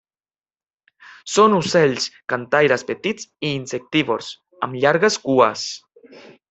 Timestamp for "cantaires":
2.33-2.87